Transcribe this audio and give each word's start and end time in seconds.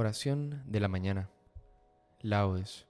Oración 0.00 0.62
de 0.64 0.80
la 0.80 0.88
mañana. 0.88 1.28
Laudes. 2.22 2.88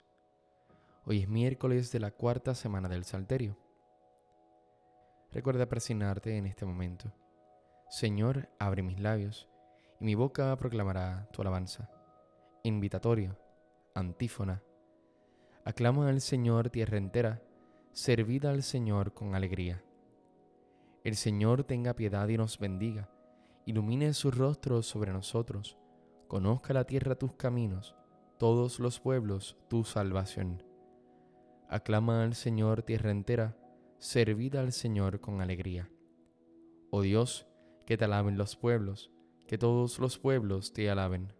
Hoy 1.03 1.19
es 1.19 1.27
miércoles 1.27 1.91
de 1.91 1.99
la 1.99 2.11
cuarta 2.11 2.55
semana 2.55 2.87
del 2.87 3.03
Salterio. 3.03 3.57
Recuerda 5.29 5.67
presionarte 5.67 6.37
en 6.37 6.45
este 6.45 6.65
momento. 6.65 7.11
Señor, 7.89 8.47
abre 8.59 8.81
mis 8.81 9.01
labios, 9.01 9.49
y 9.99 10.05
mi 10.05 10.15
boca 10.15 10.55
proclamará 10.55 11.27
tu 11.33 11.41
alabanza. 11.41 11.89
Invitatorio, 12.63 13.37
antífona. 13.93 14.63
Aclama 15.65 16.07
al 16.07 16.21
Señor 16.21 16.69
tierra 16.69 16.95
entera, 16.95 17.41
servida 17.91 18.51
al 18.51 18.63
Señor 18.63 19.13
con 19.13 19.35
alegría. 19.35 19.83
El 21.03 21.17
Señor 21.17 21.65
tenga 21.65 21.93
piedad 21.93 22.29
y 22.29 22.37
nos 22.37 22.57
bendiga, 22.57 23.09
ilumine 23.65 24.13
su 24.13 24.31
rostro 24.31 24.81
sobre 24.81 25.11
nosotros 25.11 25.77
conozca 26.31 26.73
la 26.73 26.85
tierra 26.85 27.15
tus 27.15 27.33
caminos, 27.33 27.93
todos 28.37 28.79
los 28.79 29.01
pueblos 29.01 29.57
tu 29.67 29.83
salvación. 29.83 30.63
Aclama 31.67 32.23
al 32.23 32.35
Señor 32.35 32.83
tierra 32.83 33.11
entera, 33.11 33.57
servida 33.97 34.61
al 34.61 34.71
Señor 34.71 35.19
con 35.19 35.41
alegría. 35.41 35.91
Oh 36.89 37.01
Dios, 37.01 37.47
que 37.85 37.97
te 37.97 38.05
alaben 38.05 38.37
los 38.37 38.55
pueblos, 38.55 39.11
que 39.45 39.57
todos 39.57 39.99
los 39.99 40.19
pueblos 40.19 40.71
te 40.71 40.89
alaben. 40.89 41.33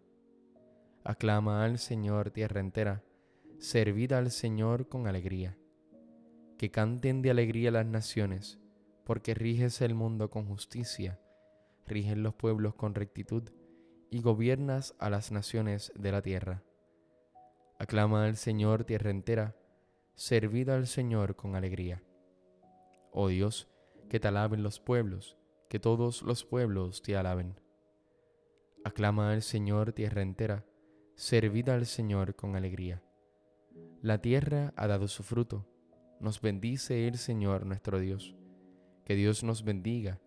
Aclama 1.04 1.64
al 1.64 1.78
Señor 1.78 2.30
tierra 2.30 2.60
entera, 2.60 3.02
servida 3.56 4.18
al 4.18 4.30
Señor 4.30 4.90
con 4.90 5.06
alegría. 5.06 5.56
Que 6.58 6.70
canten 6.70 7.22
de 7.22 7.30
alegría 7.30 7.70
las 7.70 7.86
naciones, 7.86 8.60
porque 9.06 9.32
riges 9.32 9.80
el 9.80 9.94
mundo 9.94 10.28
con 10.28 10.44
justicia, 10.44 11.18
rigen 11.86 12.22
los 12.22 12.34
pueblos 12.34 12.74
con 12.74 12.94
rectitud 12.94 13.44
y 14.12 14.20
gobiernas 14.20 14.94
a 14.98 15.08
las 15.08 15.32
naciones 15.32 15.90
de 15.96 16.12
la 16.12 16.20
tierra. 16.20 16.62
Aclama 17.78 18.26
al 18.26 18.36
Señor 18.36 18.84
tierra 18.84 19.10
entera, 19.10 19.56
servid 20.14 20.68
al 20.68 20.86
Señor 20.86 21.34
con 21.34 21.56
alegría. 21.56 22.02
Oh 23.10 23.28
Dios, 23.28 23.70
que 24.10 24.20
te 24.20 24.28
alaben 24.28 24.62
los 24.62 24.80
pueblos, 24.80 25.38
que 25.70 25.78
todos 25.78 26.20
los 26.20 26.44
pueblos 26.44 27.00
te 27.00 27.16
alaben. 27.16 27.58
Aclama 28.84 29.32
al 29.32 29.40
Señor 29.40 29.94
tierra 29.94 30.20
entera, 30.20 30.66
servid 31.14 31.70
al 31.70 31.86
Señor 31.86 32.36
con 32.36 32.54
alegría. 32.54 33.02
La 34.02 34.18
tierra 34.18 34.74
ha 34.76 34.88
dado 34.88 35.08
su 35.08 35.22
fruto, 35.22 35.66
nos 36.20 36.42
bendice 36.42 37.08
el 37.08 37.16
Señor 37.16 37.64
nuestro 37.64 37.98
Dios. 37.98 38.36
Que 39.06 39.14
Dios 39.14 39.42
nos 39.42 39.64
bendiga, 39.64 40.20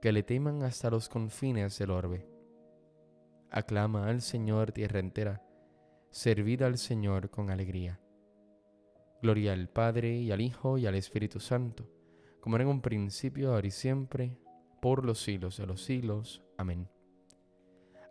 que 0.00 0.10
le 0.10 0.22
teman 0.22 0.62
hasta 0.62 0.88
los 0.88 1.10
confines 1.10 1.78
del 1.78 1.90
orbe. 1.90 2.35
Aclama 3.56 4.10
al 4.10 4.20
Señor 4.20 4.70
tierra 4.70 5.00
entera, 5.00 5.42
servid 6.10 6.60
al 6.60 6.76
Señor 6.76 7.30
con 7.30 7.48
alegría. 7.48 7.98
Gloria 9.22 9.54
al 9.54 9.70
Padre 9.70 10.14
y 10.18 10.30
al 10.30 10.42
Hijo 10.42 10.76
y 10.76 10.84
al 10.86 10.94
Espíritu 10.94 11.40
Santo, 11.40 11.88
como 12.40 12.56
era 12.56 12.64
en 12.64 12.68
un 12.68 12.82
principio, 12.82 13.54
ahora 13.54 13.66
y 13.66 13.70
siempre, 13.70 14.36
por 14.82 15.06
los 15.06 15.22
siglos 15.22 15.56
de 15.56 15.66
los 15.66 15.82
siglos. 15.82 16.44
Amén. 16.58 16.90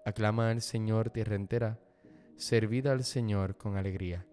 Aclama 0.04 0.50
al 0.50 0.64
Señor 0.64 1.12
tierra 1.12 1.36
entera, 1.36 1.80
servid 2.38 2.88
al 2.88 3.04
Señor 3.04 3.56
con 3.56 3.78
alegría. 3.78 4.26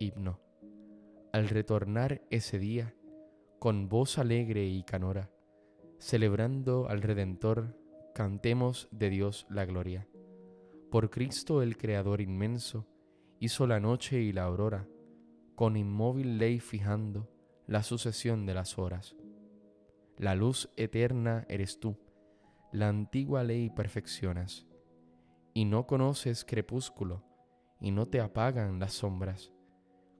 Himno. 0.00 0.40
Al 1.32 1.48
retornar 1.48 2.20
ese 2.30 2.58
día, 2.58 2.96
con 3.60 3.88
voz 3.88 4.18
alegre 4.18 4.66
y 4.66 4.82
canora, 4.82 5.30
celebrando 6.00 6.88
al 6.88 7.00
Redentor, 7.00 7.85
Cantemos 8.16 8.88
de 8.92 9.10
Dios 9.10 9.46
la 9.50 9.66
gloria. 9.66 10.08
Por 10.90 11.10
Cristo 11.10 11.60
el 11.60 11.76
Creador 11.76 12.22
inmenso, 12.22 12.86
hizo 13.40 13.66
la 13.66 13.78
noche 13.78 14.22
y 14.22 14.32
la 14.32 14.44
aurora, 14.44 14.88
con 15.54 15.76
inmóvil 15.76 16.38
ley 16.38 16.58
fijando 16.58 17.28
la 17.66 17.82
sucesión 17.82 18.46
de 18.46 18.54
las 18.54 18.78
horas. 18.78 19.16
La 20.16 20.34
luz 20.34 20.70
eterna 20.78 21.44
eres 21.50 21.78
tú, 21.78 21.98
la 22.72 22.88
antigua 22.88 23.44
ley 23.44 23.68
perfeccionas, 23.68 24.66
y 25.52 25.66
no 25.66 25.86
conoces 25.86 26.46
crepúsculo, 26.46 27.22
y 27.82 27.90
no 27.90 28.08
te 28.08 28.22
apagan 28.22 28.78
las 28.78 28.94
sombras. 28.94 29.52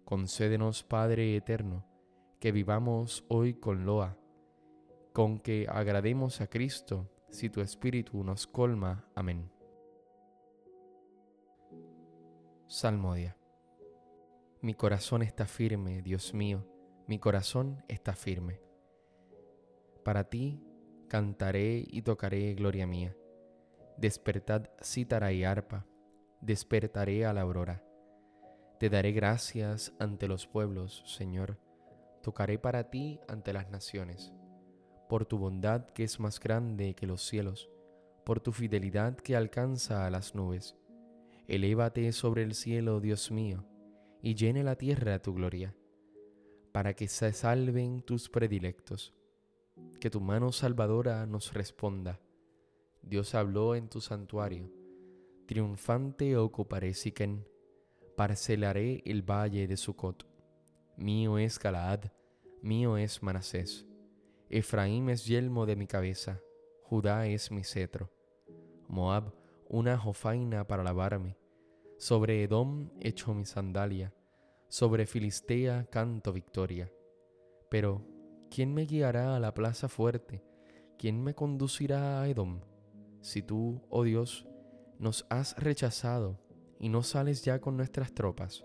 Concédenos, 0.05 0.85
Padre 0.85 1.35
eterno, 1.35 1.87
que 2.41 2.53
vivamos 2.53 3.25
hoy 3.29 3.55
con 3.55 3.87
loa, 3.87 4.19
con 5.15 5.39
que 5.39 5.67
agrademos 5.71 6.43
a 6.43 6.47
Cristo, 6.49 7.11
si 7.31 7.51
tu 7.51 7.61
espíritu 7.61 8.23
nos 8.23 8.47
colma. 8.47 9.05
Amén. 9.15 9.51
Salmodia. 12.67 13.37
Mi 14.61 14.75
corazón 14.75 15.23
está 15.23 15.47
firme, 15.47 16.03
Dios 16.03 16.35
mío, 16.35 16.67
mi 17.07 17.19
corazón 17.19 17.85
está 17.89 18.15
firme. 18.15 18.61
Para 20.05 20.25
ti 20.25 20.63
cantaré 21.09 21.85
y 21.87 22.03
tocaré 22.03 22.55
gloria 22.55 22.87
mía. 22.87 23.17
Despertad 23.97 24.71
cítara 24.83 25.33
y 25.33 25.45
arpa, 25.45 25.87
despertaré 26.41 27.27
a 27.27 27.33
la 27.33 27.43
aurora. 27.43 27.85
Te 28.79 28.91
daré 28.91 29.13
gracias 29.13 29.95
ante 29.99 30.29
los 30.29 30.47
pueblos, 30.47 31.03
Señor, 31.07 31.59
tocaré 32.23 32.59
para 32.59 32.91
ti 32.91 33.21
ante 33.29 33.53
las 33.53 33.71
naciones 33.71 34.35
por 35.09 35.25
tu 35.27 35.39
bondad 35.39 35.87
que 35.91 36.05
es 36.05 36.21
más 36.21 36.41
grande 36.41 36.95
que 36.95 37.07
los 37.07 37.23
cielos, 37.23 37.71
por 38.25 38.41
tu 38.41 38.53
fidelidad 38.53 39.17
que 39.17 39.37
alcanza 39.37 40.07
a 40.07 40.11
las 40.11 40.35
nubes. 40.35 40.77
Elévate 41.47 42.11
sobre 42.13 42.43
el 42.43 42.55
cielo, 42.55 43.01
Dios 43.01 43.31
mío, 43.31 43.65
y 44.21 44.35
llene 44.35 44.65
la 44.65 44.77
tierra 44.77 45.23
tu 45.23 45.35
gloria, 45.35 45.75
para 46.73 46.95
que 46.95 47.07
se 47.09 47.33
salven 47.33 48.03
tus 48.03 48.29
predilectos. 48.29 49.15
Que 50.01 50.11
tu 50.11 50.21
mano 50.21 50.53
salvadora 50.53 51.27
nos 51.27 51.53
responda. 51.53 52.21
Dios 53.03 53.35
habló 53.35 53.75
en 53.75 53.89
tu 53.89 54.01
santuario. 54.01 54.73
Triunfante 55.47 56.37
ocuparé 56.37 56.95
Siquén, 56.95 57.47
parcelaré 58.17 59.03
el 59.07 59.23
valle 59.23 59.69
de 59.69 59.77
Sucot. 59.77 60.27
Mío 60.97 61.39
es 61.39 61.59
Galaad, 61.59 62.07
mío 62.63 62.97
es 62.97 63.23
Manasés 63.23 63.87
Efraín 64.49 65.09
es 65.09 65.27
yelmo 65.27 65.67
de 65.67 65.75
mi 65.75 65.89
cabeza, 65.89 66.41
Judá 66.83 67.27
es 67.27 67.51
mi 67.51 67.65
cetro. 67.65 68.13
Moab, 68.87 69.35
una 69.69 69.99
jofaina 69.99 70.69
para 70.69 70.85
lavarme. 70.85 71.37
Sobre 71.99 72.45
Edom 72.45 72.91
echo 73.01 73.35
mi 73.35 73.45
sandalia, 73.45 74.15
sobre 74.69 75.07
Filistea 75.07 75.87
canto 75.91 76.33
victoria. 76.33 76.93
Pero, 77.69 78.07
¿quién 78.49 78.73
me 78.73 78.83
guiará 78.83 79.35
a 79.35 79.41
la 79.41 79.53
plaza 79.53 79.89
fuerte? 79.89 80.45
¿Quién 80.97 81.25
me 81.25 81.35
conducirá 81.35 82.21
a 82.21 82.29
Edom? 82.29 82.61
Si 83.23 83.43
tú, 83.43 83.83
oh 83.89 84.05
Dios, 84.05 84.47
nos 85.01 85.27
has 85.29 85.57
rechazado 85.57 86.39
y 86.79 86.89
no 86.89 87.03
sales 87.03 87.45
ya 87.45 87.61
con 87.61 87.77
nuestras 87.77 88.15
tropas. 88.15 88.65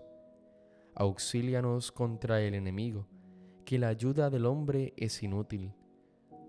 Auxílianos 0.94 1.90
contra 1.90 2.40
el 2.40 2.54
enemigo 2.54 3.08
que 3.64 3.78
la 3.78 3.88
ayuda 3.88 4.30
del 4.30 4.46
hombre 4.46 4.92
es 4.96 5.22
inútil. 5.22 5.72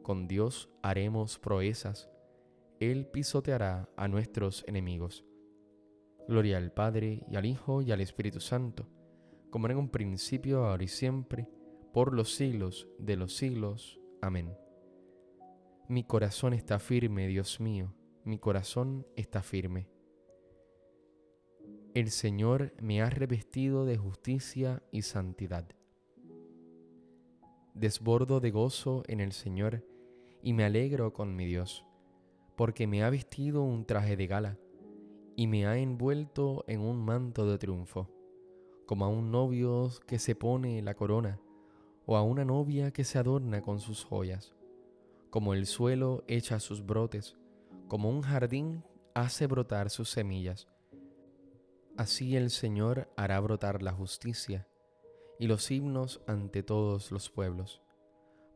Con 0.02 0.28
Dios 0.28 0.70
haremos 0.82 1.40
proezas. 1.40 2.10
Él 2.80 3.08
pisoteará 3.08 3.90
a 3.96 4.08
nuestros 4.08 4.66
enemigos. 4.68 5.26
Gloria 6.28 6.58
al 6.58 6.72
Padre 6.72 7.24
y 7.30 7.36
al 7.36 7.46
Hijo 7.46 7.82
y 7.82 7.92
al 7.92 8.02
Espíritu 8.02 8.40
Santo, 8.40 8.88
como 9.50 9.68
en 9.70 9.78
un 9.78 9.90
principio, 9.90 10.66
ahora 10.66 10.84
y 10.84 10.88
siempre, 10.88 11.50
por 11.94 12.14
los 12.14 12.34
siglos 12.34 12.88
de 12.98 13.16
los 13.18 13.36
siglos. 13.36 14.00
Amén. 14.22 14.58
Mi 15.88 16.04
corazón 16.04 16.54
está 16.54 16.80
firme, 16.80 17.28
Dios 17.28 17.60
mío, 17.60 17.94
mi 18.24 18.40
corazón 18.40 19.06
está 19.16 19.44
firme. 19.44 19.90
El 21.94 22.10
Señor 22.10 22.74
me 22.82 23.02
ha 23.02 23.10
revestido 23.10 23.86
de 23.86 23.98
justicia 23.98 24.82
y 24.92 25.04
santidad 25.04 25.68
desbordo 27.74 28.40
de 28.40 28.52
gozo 28.52 29.04
en 29.08 29.20
el 29.20 29.32
Señor 29.32 29.84
y 30.42 30.54
me 30.54 30.64
alegro 30.64 31.12
con 31.14 31.36
mi 31.36 31.46
Dios, 31.46 31.86
porque 32.56 32.86
me 32.86 33.04
ha 33.04 33.10
vestido 33.10 33.64
un 33.64 33.86
traje 33.86 34.16
de 34.16 34.28
gala 34.28 34.58
y 35.36 35.48
me 35.48 35.66
ha 35.66 35.78
envuelto 35.78 36.64
en 36.68 36.82
un 36.82 37.04
manto 37.04 37.50
de 37.50 37.58
triunfo, 37.58 38.10
como 38.86 39.06
a 39.06 39.08
un 39.08 39.32
novio 39.32 39.90
que 40.06 40.20
se 40.20 40.36
pone 40.36 40.82
la 40.84 40.94
corona 40.94 41.40
o 42.06 42.16
a 42.16 42.22
una 42.22 42.46
novia 42.46 42.92
que 42.92 43.04
se 43.04 43.18
adorna 43.18 43.62
con 43.62 43.80
sus 43.80 44.04
joyas, 44.04 44.56
como 45.32 45.54
el 45.54 45.66
suelo 45.66 46.24
echa 46.28 46.60
sus 46.60 46.86
brotes, 46.86 47.38
como 47.88 48.10
un 48.10 48.22
jardín 48.22 48.84
hace 49.16 49.48
brotar 49.48 49.90
sus 49.90 50.10
semillas. 50.10 50.68
Así 51.98 52.36
el 52.36 52.50
Señor 52.50 53.12
hará 53.16 53.40
brotar 53.40 53.82
la 53.82 53.94
justicia 53.94 54.68
y 55.44 55.48
los 55.48 55.70
himnos 55.72 56.22
ante 56.26 56.64
todos 56.64 57.12
los 57.12 57.30
pueblos. 57.30 57.82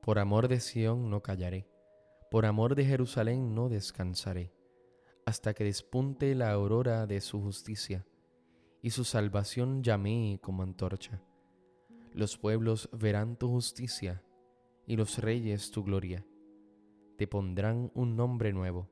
Por 0.01 0.19
amor 0.19 0.47
de 0.47 0.61
Sión 0.61 1.09
no 1.09 1.21
callaré, 1.21 1.67
por 2.31 2.45
amor 2.45 2.75
de 2.75 2.85
Jerusalén 2.85 3.53
no 3.53 3.67
descansaré, 3.67 4.53
hasta 5.25 5.53
que 5.53 5.65
despunte 5.65 6.33
la 6.33 6.49
aurora 6.49 7.05
de 7.05 7.19
su 7.19 7.41
justicia 7.41 8.05
y 8.81 8.91
su 8.91 9.03
salvación 9.03 9.83
llamee 9.83 10.39
como 10.39 10.63
antorcha. 10.63 11.21
Los 12.13 12.37
pueblos 12.37 12.89
verán 12.93 13.35
tu 13.35 13.49
justicia 13.49 14.23
y 14.85 14.95
los 14.95 15.17
reyes 15.17 15.71
tu 15.71 15.83
gloria. 15.83 16.25
Te 17.17 17.27
pondrán 17.27 17.91
un 17.95 18.15
nombre 18.15 18.53
nuevo, 18.53 18.87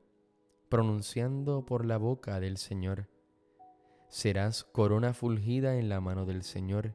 pronunciando 0.68 1.64
por 1.64 1.86
la 1.86 1.96
boca 1.96 2.40
del 2.40 2.58
Señor. 2.58 3.08
Serás 4.10 4.64
corona 4.64 5.14
fulgida 5.14 5.78
en 5.78 5.88
la 5.88 6.02
mano 6.02 6.26
del 6.26 6.42
Señor 6.42 6.94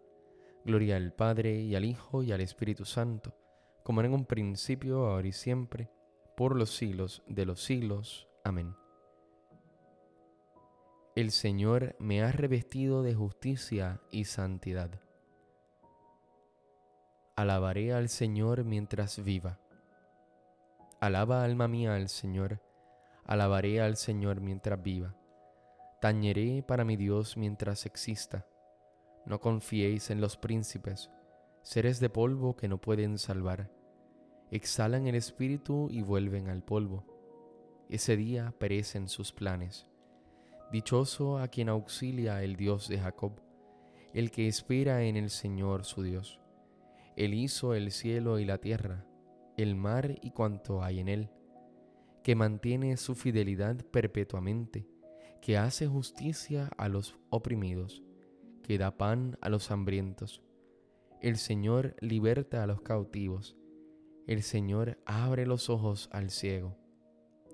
Gloria 0.63 0.95
al 0.95 1.13
Padre 1.13 1.61
y 1.61 1.75
al 1.75 1.85
Hijo 1.85 2.23
y 2.23 2.31
al 2.31 2.41
Espíritu 2.41 2.85
Santo, 2.85 3.35
como 3.83 4.01
en 4.01 4.13
un 4.13 4.25
principio, 4.25 5.07
ahora 5.07 5.27
y 5.27 5.31
siempre, 5.31 5.89
por 6.37 6.55
los 6.55 6.75
siglos 6.75 7.23
de 7.27 7.45
los 7.45 7.63
siglos. 7.63 8.27
Amén. 8.43 8.75
El 11.15 11.31
Señor 11.31 11.95
me 11.99 12.23
ha 12.23 12.31
revestido 12.31 13.03
de 13.03 13.13
justicia 13.13 13.99
y 14.11 14.25
santidad. 14.25 15.01
Alabaré 17.35 17.93
al 17.93 18.07
Señor 18.07 18.63
mientras 18.63 19.23
viva. 19.23 19.59
Alaba 20.99 21.43
alma 21.43 21.67
mía 21.67 21.95
al 21.95 22.07
Señor, 22.07 22.61
alabaré 23.25 23.81
al 23.81 23.97
Señor 23.97 24.41
mientras 24.41 24.81
viva. 24.81 25.15
Tañeré 26.01 26.63
para 26.63 26.85
mi 26.85 26.95
Dios 26.95 27.35
mientras 27.35 27.85
exista. 27.85 28.45
No 29.25 29.39
confiéis 29.39 30.09
en 30.09 30.21
los 30.21 30.37
príncipes, 30.37 31.11
seres 31.61 31.99
de 31.99 32.09
polvo 32.09 32.55
que 32.55 32.67
no 32.67 32.79
pueden 32.79 33.17
salvar 33.17 33.69
exhalan 34.51 35.07
el 35.07 35.15
espíritu 35.15 35.87
y 35.89 36.01
vuelven 36.01 36.49
al 36.49 36.61
polvo. 36.61 37.05
Ese 37.89 38.17
día 38.17 38.53
perecen 38.59 39.07
sus 39.07 39.31
planes. 39.31 39.87
Dichoso 40.71 41.39
a 41.39 41.47
quien 41.47 41.69
auxilia 41.69 42.43
el 42.43 42.57
Dios 42.57 42.87
de 42.87 42.99
Jacob, 42.99 43.41
el 44.13 44.29
que 44.29 44.47
espera 44.47 45.03
en 45.03 45.15
el 45.15 45.29
Señor 45.29 45.85
su 45.85 46.03
Dios. 46.03 46.39
Él 47.15 47.33
hizo 47.33 47.73
el 47.73 47.91
cielo 47.91 48.39
y 48.39 48.45
la 48.45 48.57
tierra, 48.59 49.05
el 49.57 49.75
mar 49.75 50.17
y 50.21 50.31
cuanto 50.31 50.83
hay 50.83 50.99
en 50.99 51.07
él, 51.07 51.29
que 52.23 52.35
mantiene 52.35 52.95
su 52.97 53.15
fidelidad 53.15 53.77
perpetuamente, 53.85 54.85
que 55.41 55.57
hace 55.57 55.87
justicia 55.87 56.69
a 56.77 56.87
los 56.87 57.17
oprimidos, 57.29 58.03
que 58.71 58.77
da 58.77 58.95
pan 58.95 59.37
a 59.41 59.49
los 59.49 59.69
hambrientos. 59.69 60.41
El 61.19 61.35
Señor 61.35 61.97
liberta 61.99 62.63
a 62.63 62.67
los 62.67 62.81
cautivos 62.81 63.57
el 64.27 64.43
Señor 64.43 64.97
abre 65.05 65.45
los 65.45 65.69
ojos 65.69 66.07
al 66.13 66.29
ciego. 66.29 66.77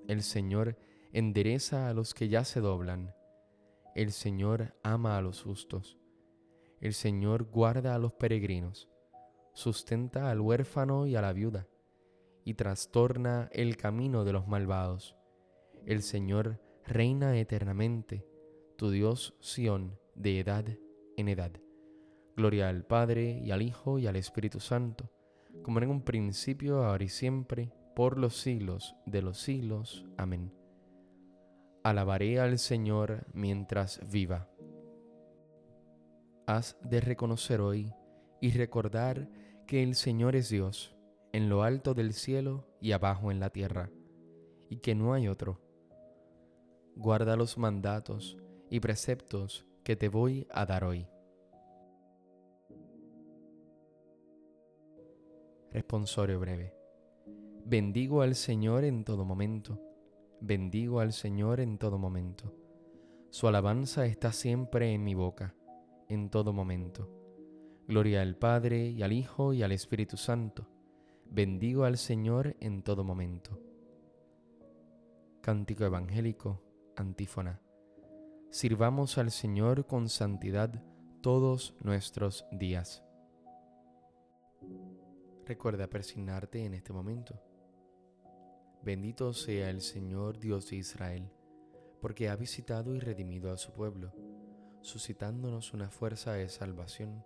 El 0.06 0.22
Señor 0.22 0.78
endereza 1.12 1.88
a 1.88 1.92
los 1.92 2.14
que 2.14 2.28
ya 2.28 2.44
se 2.44 2.60
doblan. 2.60 3.16
El 3.96 4.12
Señor 4.12 4.76
ama 4.84 5.16
a 5.16 5.20
los 5.20 5.42
justos. 5.42 5.98
El 6.80 6.94
Señor 6.94 7.50
guarda 7.50 7.96
a 7.96 7.98
los 7.98 8.12
peregrinos. 8.12 8.88
Sustenta 9.54 10.30
al 10.30 10.40
huérfano 10.40 11.08
y 11.08 11.16
a 11.16 11.20
la 11.20 11.32
viuda. 11.32 11.66
Y 12.44 12.54
trastorna 12.54 13.48
el 13.50 13.76
camino 13.76 14.24
de 14.24 14.34
los 14.34 14.46
malvados. 14.46 15.16
El 15.84 16.02
Señor 16.02 16.60
reina 16.84 17.36
eternamente. 17.40 18.24
Tu 18.76 18.92
Dios 18.92 19.34
Sión 19.40 19.98
de 20.14 20.38
edad 20.38 20.64
en 21.18 21.28
edad. 21.28 21.52
Gloria 22.34 22.70
al 22.70 22.86
Padre 22.86 23.42
y 23.44 23.50
al 23.50 23.60
Hijo 23.60 23.98
y 23.98 24.06
al 24.06 24.16
Espíritu 24.16 24.60
Santo 24.60 25.10
como 25.62 25.80
en 25.80 25.90
un 25.90 26.02
principio, 26.02 26.84
ahora 26.84 27.04
y 27.04 27.08
siempre, 27.08 27.72
por 27.94 28.18
los 28.18 28.36
siglos 28.36 28.96
de 29.06 29.22
los 29.22 29.38
siglos. 29.38 30.06
Amén. 30.16 30.52
Alabaré 31.82 32.40
al 32.40 32.58
Señor 32.58 33.26
mientras 33.32 34.00
viva. 34.10 34.48
Has 36.46 36.78
de 36.82 37.00
reconocer 37.00 37.60
hoy 37.60 37.92
y 38.40 38.52
recordar 38.52 39.28
que 39.66 39.82
el 39.82 39.94
Señor 39.94 40.36
es 40.36 40.48
Dios, 40.48 40.96
en 41.32 41.48
lo 41.48 41.62
alto 41.62 41.94
del 41.94 42.14
cielo 42.14 42.66
y 42.80 42.92
abajo 42.92 43.30
en 43.30 43.40
la 43.40 43.50
tierra, 43.50 43.90
y 44.70 44.78
que 44.78 44.94
no 44.94 45.12
hay 45.12 45.28
otro. 45.28 45.60
Guarda 46.96 47.36
los 47.36 47.58
mandatos 47.58 48.38
y 48.70 48.80
preceptos 48.80 49.66
que 49.88 49.96
te 49.96 50.10
voy 50.10 50.46
a 50.50 50.66
dar 50.66 50.84
hoy 50.84 51.08
Responsorio 55.72 56.38
breve. 56.38 56.74
Bendigo 57.64 58.20
al 58.20 58.34
Señor 58.34 58.84
en 58.84 59.02
todo 59.02 59.24
momento. 59.24 59.80
Bendigo 60.42 61.00
al 61.00 61.14
Señor 61.14 61.60
en 61.60 61.78
todo 61.78 61.98
momento. 61.98 62.54
Su 63.30 63.48
alabanza 63.48 64.04
está 64.04 64.30
siempre 64.32 64.92
en 64.92 65.04
mi 65.04 65.14
boca, 65.14 65.54
en 66.10 66.28
todo 66.28 66.52
momento. 66.52 67.08
Gloria 67.86 68.20
al 68.20 68.36
Padre 68.36 68.90
y 68.90 69.02
al 69.02 69.12
Hijo 69.12 69.54
y 69.54 69.62
al 69.62 69.72
Espíritu 69.72 70.18
Santo. 70.18 70.68
Bendigo 71.24 71.84
al 71.84 71.96
Señor 71.96 72.56
en 72.60 72.82
todo 72.82 73.04
momento. 73.04 73.58
Cántico 75.40 75.86
Evangélico, 75.86 76.60
antífona. 76.94 77.62
Sirvamos 78.50 79.18
al 79.18 79.30
Señor 79.30 79.86
con 79.86 80.08
santidad 80.08 80.82
todos 81.20 81.74
nuestros 81.82 82.46
días. 82.50 83.04
Recuerda 85.44 85.86
persignarte 85.86 86.64
en 86.64 86.72
este 86.72 86.94
momento. 86.94 87.38
Bendito 88.82 89.34
sea 89.34 89.68
el 89.68 89.82
Señor 89.82 90.38
Dios 90.38 90.70
de 90.70 90.76
Israel, 90.76 91.30
porque 92.00 92.30
ha 92.30 92.36
visitado 92.36 92.94
y 92.94 93.00
redimido 93.00 93.52
a 93.52 93.58
su 93.58 93.72
pueblo, 93.72 94.14
suscitándonos 94.80 95.74
una 95.74 95.90
fuerza 95.90 96.32
de 96.32 96.48
salvación 96.48 97.22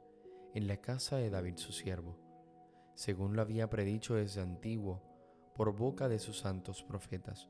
en 0.54 0.66
la 0.66 0.78
casa 0.78 1.18
de 1.18 1.30
David 1.30 1.56
su 1.56 1.70
siervo, 1.70 2.18
según 2.96 3.36
lo 3.36 3.42
había 3.42 3.70
predicho 3.70 4.16
desde 4.16 4.40
antiguo 4.40 5.00
por 5.54 5.72
boca 5.76 6.08
de 6.08 6.18
sus 6.18 6.40
santos 6.40 6.82
profetas. 6.82 7.48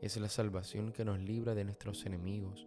Es 0.00 0.16
la 0.16 0.30
salvación 0.30 0.90
que 0.90 1.04
nos 1.04 1.20
libra 1.20 1.54
de 1.54 1.64
nuestros 1.64 2.06
enemigos 2.06 2.66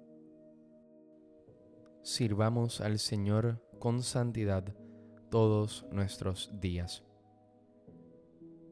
Sirvamos 2.03 2.81
al 2.81 2.97
Señor 2.97 3.61
con 3.77 4.01
santidad 4.01 4.75
todos 5.29 5.85
nuestros 5.91 6.51
días. 6.59 7.03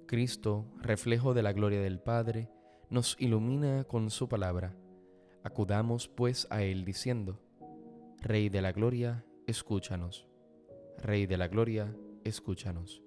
Cristo, 0.07 0.65
reflejo 0.81 1.35
de 1.35 1.43
la 1.43 1.53
gloria 1.53 1.79
del 1.79 1.99
Padre, 1.99 2.49
nos 2.89 3.15
ilumina 3.19 3.83
con 3.83 4.09
su 4.09 4.27
palabra. 4.27 4.75
Acudamos 5.43 6.07
pues 6.07 6.47
a 6.49 6.63
Él 6.63 6.85
diciendo, 6.85 7.39
Rey 8.19 8.49
de 8.49 8.63
la 8.63 8.71
Gloria, 8.71 9.23
escúchanos. 9.45 10.27
Rey 10.97 11.27
de 11.27 11.37
la 11.37 11.47
Gloria, 11.47 11.95
escúchanos. 12.23 13.03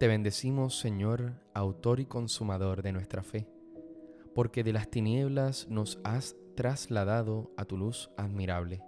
Te 0.00 0.08
bendecimos, 0.08 0.80
Señor, 0.80 1.34
autor 1.54 2.00
y 2.00 2.06
consumador 2.06 2.82
de 2.82 2.90
nuestra 2.90 3.22
fe, 3.22 3.46
porque 4.34 4.64
de 4.64 4.72
las 4.72 4.90
tinieblas 4.90 5.68
nos 5.68 6.00
has 6.02 6.34
trasladado 6.60 7.50
a 7.56 7.64
tu 7.64 7.78
luz 7.78 8.10
admirable. 8.18 8.82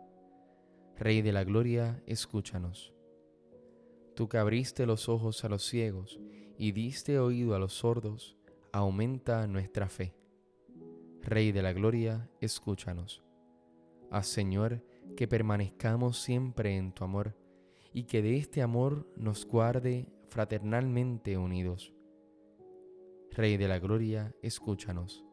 Rey 0.99 1.23
de 1.23 1.33
la 1.33 1.43
Gloria, 1.43 2.03
escúchanos. 2.05 2.93
Tú 4.15 4.29
que 4.29 4.37
abriste 4.37 4.85
los 4.85 5.09
ojos 5.09 5.43
a 5.43 5.49
los 5.49 5.65
ciegos 5.65 6.21
y 6.59 6.73
diste 6.73 7.19
oído 7.19 7.55
a 7.55 7.59
los 7.59 7.73
sordos, 7.73 8.37
aumenta 8.75 9.47
nuestra 9.47 9.89
fe. 9.89 10.15
Rey 11.23 11.51
de 11.51 11.63
la 11.63 11.73
Gloria, 11.73 12.29
escúchanos. 12.43 13.23
Haz, 14.11 14.27
Señor, 14.27 14.85
que 15.17 15.27
permanezcamos 15.27 16.19
siempre 16.19 16.77
en 16.77 16.93
tu 16.93 17.05
amor 17.05 17.35
y 17.91 18.05
que 18.05 18.21
de 18.21 18.37
este 18.37 18.61
amor 18.61 19.11
nos 19.17 19.47
guarde 19.47 20.13
fraternalmente 20.29 21.39
unidos. 21.39 21.95
Rey 23.31 23.57
de 23.57 23.67
la 23.67 23.79
Gloria, 23.79 24.37
escúchanos. 24.43 25.25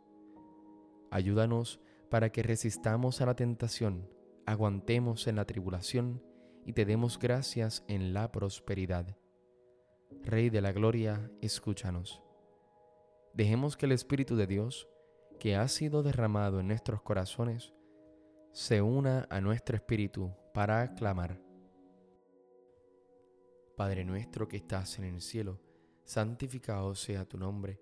Ayúdanos 1.11 1.81
para 2.09 2.31
que 2.31 2.43
resistamos 2.43 3.21
a 3.21 3.25
la 3.25 3.35
tentación, 3.35 4.09
aguantemos 4.45 5.27
en 5.27 5.35
la 5.35 5.45
tribulación 5.45 6.23
y 6.65 6.73
te 6.73 6.85
demos 6.85 7.19
gracias 7.19 7.83
en 7.87 8.13
la 8.13 8.31
prosperidad. 8.31 9.15
Rey 10.23 10.49
de 10.49 10.61
la 10.61 10.71
Gloria, 10.71 11.31
escúchanos. 11.41 12.21
Dejemos 13.33 13.77
que 13.77 13.85
el 13.85 13.91
Espíritu 13.91 14.35
de 14.35 14.47
Dios, 14.47 14.89
que 15.39 15.55
ha 15.55 15.67
sido 15.67 16.03
derramado 16.03 16.59
en 16.59 16.67
nuestros 16.67 17.01
corazones, 17.01 17.73
se 18.51 18.81
una 18.81 19.27
a 19.29 19.39
nuestro 19.39 19.75
espíritu 19.75 20.33
para 20.53 20.81
aclamar. 20.81 21.39
Padre 23.77 24.03
nuestro 24.03 24.47
que 24.47 24.57
estás 24.57 24.97
en 24.97 25.05
el 25.05 25.21
cielo, 25.21 25.61
santificado 26.03 26.95
sea 26.95 27.25
tu 27.25 27.37
nombre, 27.37 27.79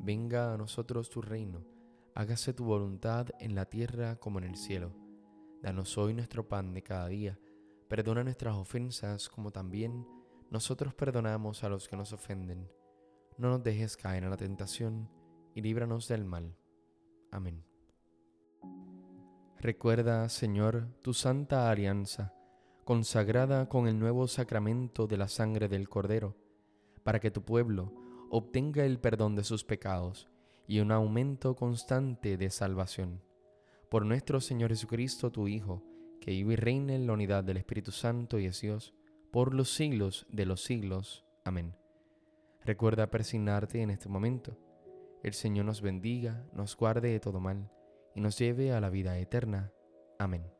venga 0.00 0.54
a 0.54 0.56
nosotros 0.56 1.10
tu 1.10 1.20
reino, 1.20 1.64
hágase 2.16 2.54
tu 2.54 2.64
voluntad 2.64 3.28
en 3.40 3.54
la 3.54 3.66
tierra 3.66 4.16
como 4.16 4.38
en 4.38 4.44
el 4.44 4.56
cielo. 4.56 4.90
Danos 5.62 5.98
hoy 5.98 6.14
nuestro 6.14 6.48
pan 6.48 6.72
de 6.72 6.82
cada 6.82 7.08
día, 7.08 7.38
perdona 7.88 8.24
nuestras 8.24 8.56
ofensas 8.56 9.28
como 9.28 9.50
también 9.50 10.06
nosotros 10.50 10.94
perdonamos 10.94 11.62
a 11.62 11.68
los 11.68 11.88
que 11.88 11.96
nos 11.96 12.14
ofenden. 12.14 12.70
No 13.36 13.50
nos 13.50 13.62
dejes 13.62 13.98
caer 13.98 14.24
en 14.24 14.30
la 14.30 14.38
tentación 14.38 15.10
y 15.54 15.60
líbranos 15.60 16.08
del 16.08 16.24
mal. 16.24 16.56
Amén. 17.30 17.62
Recuerda, 19.58 20.26
Señor, 20.30 20.88
tu 21.02 21.12
santa 21.12 21.70
alianza, 21.70 22.32
consagrada 22.84 23.68
con 23.68 23.88
el 23.88 23.98
nuevo 23.98 24.26
sacramento 24.26 25.06
de 25.06 25.18
la 25.18 25.28
sangre 25.28 25.68
del 25.68 25.90
Cordero, 25.90 26.34
para 27.04 27.20
que 27.20 27.30
tu 27.30 27.42
pueblo 27.42 27.92
obtenga 28.30 28.86
el 28.86 28.98
perdón 29.00 29.36
de 29.36 29.44
sus 29.44 29.64
pecados 29.64 30.30
y 30.66 30.80
un 30.80 30.92
aumento 30.92 31.54
constante 31.54 32.36
de 32.36 32.50
salvación. 32.50 33.22
Por 33.88 34.04
nuestro 34.04 34.40
Señor 34.40 34.70
Jesucristo, 34.70 35.30
tu 35.30 35.48
Hijo, 35.48 35.82
que 36.20 36.32
vive 36.32 36.54
y 36.54 36.56
reina 36.56 36.94
en 36.94 37.06
la 37.06 37.12
unidad 37.12 37.44
del 37.44 37.56
Espíritu 37.56 37.92
Santo 37.92 38.38
y 38.38 38.46
es 38.46 38.60
Dios, 38.60 38.94
por 39.30 39.54
los 39.54 39.74
siglos 39.74 40.26
de 40.30 40.46
los 40.46 40.62
siglos. 40.64 41.24
Amén. 41.44 41.74
Recuerda 42.64 43.10
persignarte 43.10 43.80
en 43.80 43.90
este 43.90 44.08
momento. 44.08 44.58
El 45.22 45.34
Señor 45.34 45.66
nos 45.66 45.82
bendiga, 45.82 46.44
nos 46.52 46.76
guarde 46.76 47.10
de 47.10 47.20
todo 47.20 47.40
mal 47.40 47.70
y 48.14 48.20
nos 48.20 48.38
lleve 48.38 48.72
a 48.72 48.80
la 48.80 48.90
vida 48.90 49.18
eterna. 49.18 49.72
Amén. 50.18 50.55